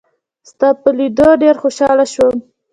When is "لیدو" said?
0.97-1.29